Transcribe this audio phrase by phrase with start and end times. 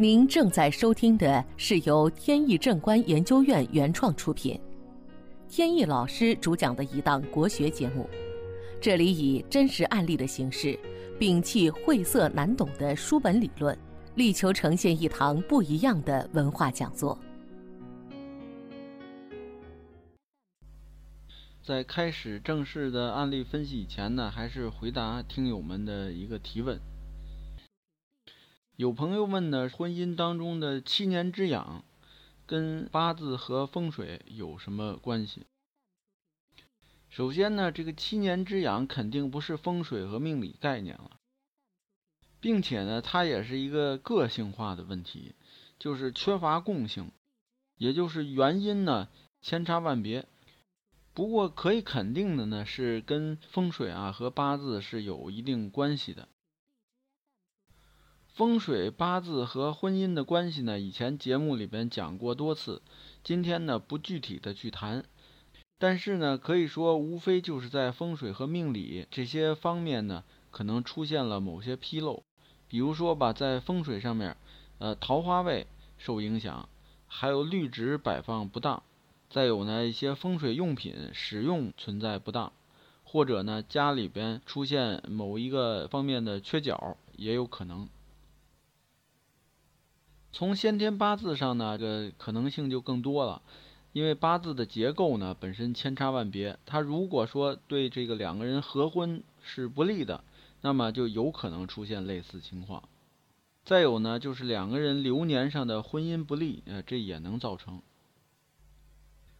[0.00, 4.58] 您正在收听的是由天意正观研究院原创出品，
[5.46, 8.08] 天意老师主讲的一档国学节目。
[8.80, 10.74] 这里以真实案例的形式，
[11.18, 13.78] 摒弃晦涩难懂的书本理论，
[14.14, 17.18] 力求呈现一堂不一样的文化讲座。
[21.62, 26.80] 在开始正式的案例分析以前呢，还是回答听友们的一个提问。
[28.80, 31.84] 有朋友问呢，婚姻当中的七年之痒，
[32.46, 35.44] 跟八字和风水有什么关系？
[37.10, 41.18] 首先呢，这个七年之痒肯定不是风水和命理概念了，
[42.40, 45.34] 并且呢，它也是一个个性化的问题，
[45.78, 47.12] 就是缺乏共性，
[47.76, 49.10] 也就是原因呢
[49.42, 50.24] 千差万别。
[51.12, 56.26] 不过可以肯定的呢，是跟风水啊和八字是有一定关系的。
[58.40, 62.80] 风水八字和婚姻的关系呢，以前节目里边讲过多次，
[63.22, 65.04] 今天呢不具体的去谈，
[65.78, 72.22] 但是呢可以说无非就是在风水和命理这些方面呢，可能出现了某些纰漏，
[72.66, 74.34] 比如说吧，在风水上面，
[74.78, 75.66] 呃桃花位
[75.98, 76.66] 受影响，
[77.06, 78.82] 还有绿植摆放不当，
[79.28, 82.50] 再有呢一些风水用品使用存在不当，
[83.04, 87.86] 或者呢家里边出现某一个方面的缺角也有可能。
[90.32, 93.42] 从先天八字上呢，这可能性就更多了，
[93.92, 100.22] 因为八字的结构呢本身千差万别，它如果说对这个两个人合婚是不利的，
[100.60, 102.82] 那么就有可能出现类似情况。
[103.64, 107.82] 再有呢，就是两个人流年上的婚姻不利，呃，这也能造成。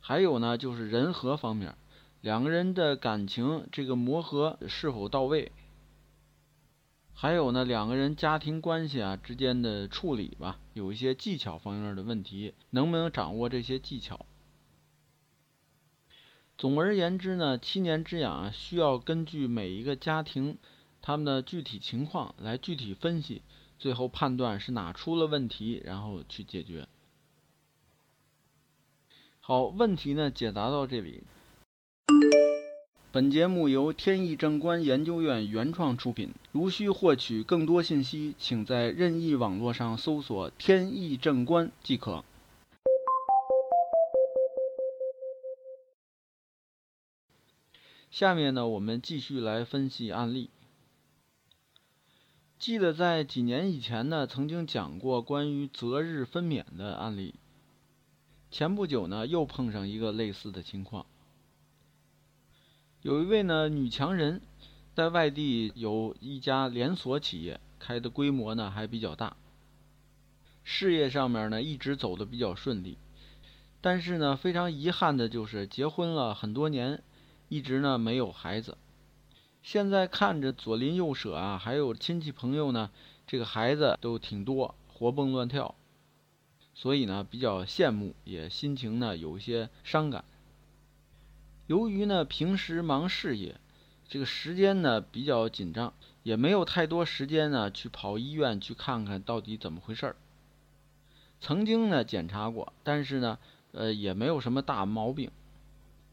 [0.00, 1.74] 还有呢，就是人和方面，
[2.20, 5.50] 两个人的感情这个磨合是否到位。
[7.14, 14.26] 还有呢，两个人家庭关系啊之间的处理吧，有一些技巧方面的问题，能不能掌握这些技巧？
[16.58, 20.58] 总而言之呢，七年之痒啊，需要根据每一个家庭
[21.00, 23.42] 他们的具体情况来具体分析，
[23.78, 26.86] 最后判断是哪出了问题，然后去解决。
[29.40, 31.22] 好，问题呢解答到这里。
[33.14, 36.34] 本节目由天意正观研究院原创出品。
[36.50, 42.24] 如需获取更多信息，请在任意网络上搜索“天意正观”即可。
[48.10, 50.50] 下面呢，我们继续来分析案例。
[52.58, 57.36] 记得在几年以前呢，曾经讲过关于择日分娩的案例。
[58.50, 61.06] 前不久呢，又碰上一个类似的情况。
[63.04, 64.40] 有一位呢女强人，
[64.94, 69.36] 在外地有一家连锁企业，开的规模呢还比较大。
[70.62, 72.96] 事业上面呢一直走的比较顺利，
[73.82, 77.02] 但是呢非常遗憾的就是结婚了很多年，
[77.50, 78.78] 一直呢没有孩子。
[79.62, 82.90] 现在看着左邻右舍啊，还有亲戚朋友呢，
[83.26, 85.74] 这个孩子都挺多，活蹦乱跳，
[86.72, 90.24] 所以呢比较羡慕，也心情呢有些伤感。
[91.66, 93.56] 由于呢平时忙事业，
[94.06, 100.16] 这个时间呢比较紧张，也没有太多时间呢去跑医院去看看到底怎么回事儿。
[101.40, 103.38] 曾经呢检查过，但是呢
[103.72, 105.30] 呃也没有什么大毛病。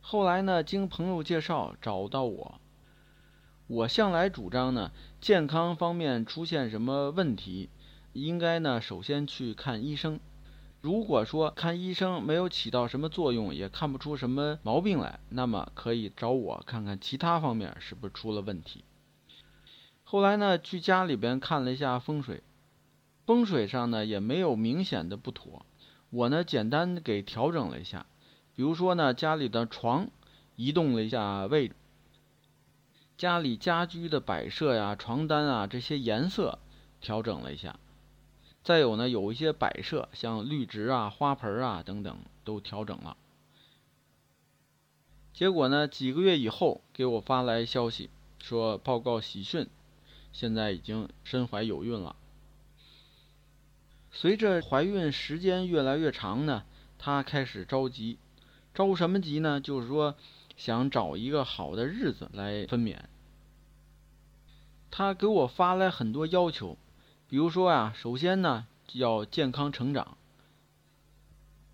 [0.00, 2.60] 后来呢经朋友介绍找到我，
[3.66, 7.70] 我向来主张呢健康方面出现什么问题，
[8.12, 10.20] 应该呢首先去看医生。
[10.80, 18.84] 如果说看医生没有起到什么作用，也看不出什么毛病来，那么可以找我看看其他方面是不是出了问题。
[20.04, 22.42] 后来呢，去家里边看了一下风水，
[23.26, 25.66] 风水上呢也没有明显的不妥。
[26.10, 28.06] 我呢简单给调整了一下，
[28.54, 30.08] 比如说呢家里的床
[30.54, 31.74] 移动了一下位置，
[33.16, 36.60] 家里家居的摆设呀、床单啊这些颜色
[37.00, 37.78] 调整了一下。
[38.68, 43.16] 再有呢，有一些摆设，像绿植啊、花盆啊等等，都调整了。
[45.32, 49.66] 结果呢，几个月以后给我发来消息，说报告喜讯，
[50.34, 52.14] 现在已经身怀有孕了。
[54.12, 56.64] 随着怀孕时间越来越长呢，
[56.98, 58.18] 她开始着急，
[58.74, 59.58] 着什么急呢？
[59.62, 60.14] 就是说
[60.58, 62.98] 想找一个好的日子来分娩。
[64.90, 66.76] 她给我发来很多要求。
[67.28, 70.16] 比如说啊，首先呢要健康成长，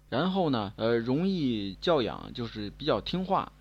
[0.09, 3.53] 然后呢，呃，容易教养，就是比较听话。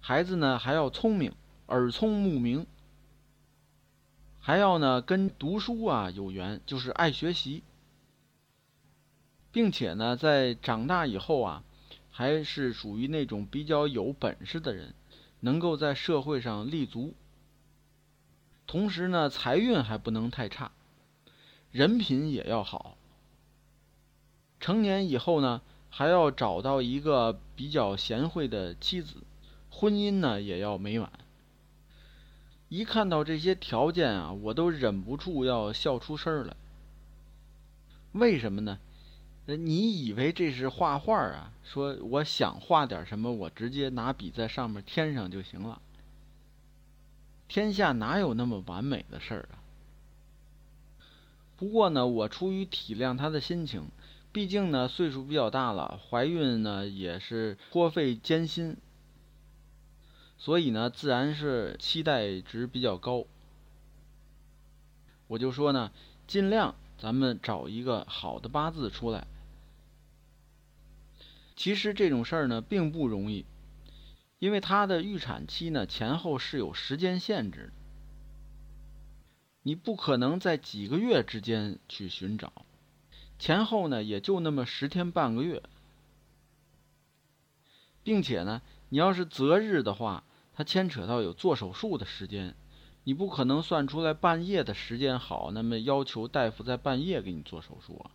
[0.00, 1.32] 孩子呢还要聪明，
[1.68, 2.66] 耳聪目明，
[4.40, 7.62] 还要呢跟读书啊有缘，就是爱学习。
[9.52, 11.62] 并且呢，在长大以后啊，
[12.10, 14.94] 还是属于那种比较有本事的人，
[15.40, 17.14] 能够在社会上立足。
[18.66, 20.70] 同时呢，财运还不能太差，
[21.72, 22.96] 人品也要好。
[24.60, 25.60] 成年以后呢，
[25.90, 29.16] 还要找到一个比较贤惠的妻子，
[29.70, 31.10] 婚姻呢也要美满。
[32.68, 36.54] 一看到这些条件啊，我都忍不住要笑出声来。
[38.12, 38.78] 为什么呢？
[39.46, 41.52] 你以为这是画画啊？
[41.64, 45.80] 说我想画点什么，我直接拿笔在上面添上就行了。
[47.46, 49.56] 天下哪有那么完美的事儿啊？
[51.58, 53.90] 不过呢，我出于体谅她的心情，
[54.32, 58.76] 毕竟呢岁数比较大了，怀孕呢也是颇费艰辛，
[60.38, 63.24] 所以呢自然是期待值比较高。
[65.26, 65.90] 我就说呢，
[66.28, 69.26] 尽量咱们找一个好的八字出来。
[71.56, 73.44] 其实这种事儿呢并不容易。
[74.38, 77.72] 因为他的预产期呢前后是有时间限制的，
[79.68, 82.64] 你不可能在几个月之间去寻找，
[83.38, 85.62] 前后呢也就那么十天半个月，
[88.02, 90.24] 并且呢你要是择日的话，
[90.54, 92.54] 它牵扯到有做手术的时间，
[93.04, 98.10] 你不可能算出来半夜的时间好，那么要求大夫在半夜给你做手术啊。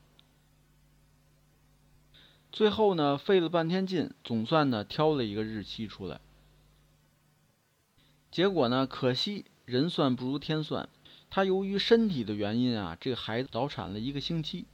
[2.52, 6.20] 最后呢，费了半天劲，总算呢挑了一个日期出来。
[8.32, 10.90] 结果呢，可惜人算不如天算，
[11.36, 14.68] 他由于身体的原因啊，这个孩子早产了一个星期。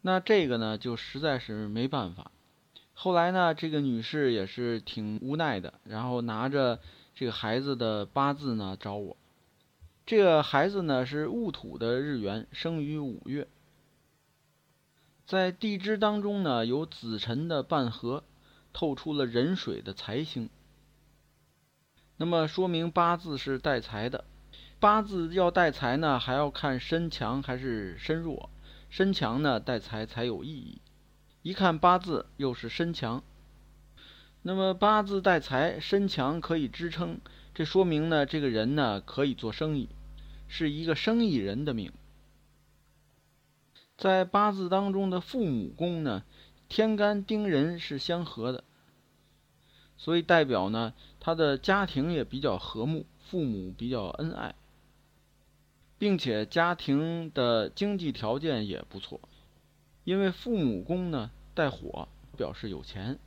[0.00, 2.32] 那这个呢，就实在是没办法。
[2.92, 6.80] 后来呢，这个女士也是挺无奈的，然后拿着
[7.14, 9.16] 这个孩子的八字呢找我。
[10.04, 13.46] 这个孩子呢是戊土的日元，生于五月。
[15.24, 18.24] 在地支当中呢，有子辰的半合，
[18.72, 20.50] 透出了壬水的财星。
[22.22, 24.24] 那么说明八字是带财的。
[24.78, 28.48] 八字要带财呢，还要看身强还是身弱。
[28.88, 30.80] 身强呢，带财才有意义。
[31.42, 33.24] 一看八字又是身强，
[34.42, 37.18] 那么八字带财，身强可以支撑，
[37.56, 39.88] 这说明呢，这个人呢可以做生意，
[40.46, 41.92] 是一个生意人的命。
[43.96, 46.22] 在八字当中的父母宫呢，
[46.68, 48.62] 天干丁壬是相合的，
[49.96, 54.56] 所以代表呢他的家庭也比较和睦，父母比较恩爱，
[55.96, 59.20] 并且家庭的经济条件也不错，
[60.02, 63.20] 因为父母宫呢带火，表示有钱。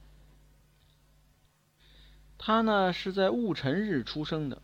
[2.37, 4.61] 他呢是在戊辰日出生的，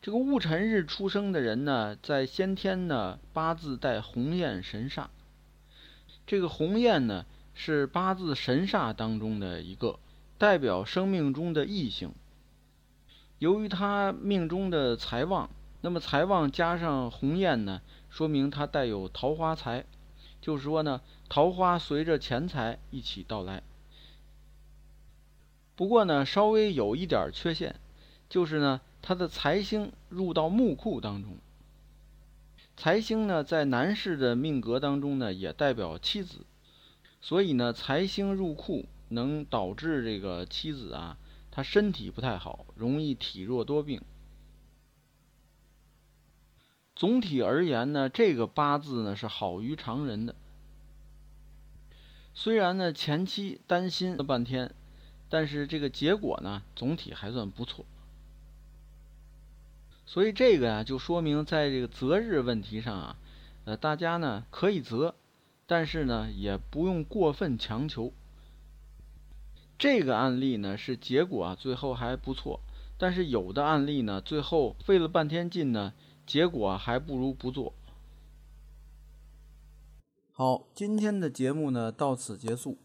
[0.00, 5.08] 这个戊辰日出生的人呢，在先天呢八字带鸿雁神煞。
[6.26, 9.98] 这个鸿雁呢，是八字神煞当中的一个，
[10.38, 12.14] 代表生命中的异性。
[13.42, 15.50] 由于他命中的财旺，
[15.80, 19.84] 那么财旺加上鸿雁呢，说明他带有桃花财，
[20.40, 23.64] 就是说呢，桃花随着钱财一起到来。
[25.74, 27.74] 不过呢，稍微有一点缺陷，
[28.28, 31.36] 就是呢，他的财星入到木库当中。
[32.76, 36.46] 财星呢，在男士的命格当中呢，也代表妻子，
[37.20, 41.18] 所以呢，财星入库能导致这个妻子啊，
[41.52, 44.00] 他身体不太好，容易体弱多病。
[46.96, 50.34] 总体而言呢，这个八字呢是好于常人的。
[52.34, 54.74] 虽然呢前期担心了半天，
[55.28, 57.84] 但是这个结果呢，总体还算不错。
[60.06, 63.16] 所以这个呀，就说明在这个择日问题上啊，
[63.64, 65.14] 呃，大家呢可以择，
[65.66, 68.12] 但是呢也不用过分强求。
[69.82, 72.60] 这个案例呢是结果啊最后还不错，
[72.96, 75.92] 但是有的案例呢最后费了半天劲呢，
[76.24, 77.74] 结果还不如不做。
[80.30, 82.78] 好，今天的节目呢到此结束。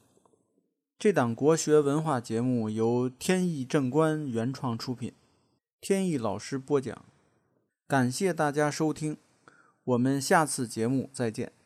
[0.98, 5.14] 这档国学文化节目由天意正观原创出品，
[5.80, 7.06] 天意老师播讲。
[7.86, 9.18] 感谢大家收听，
[9.84, 11.57] 我们下次节目再见。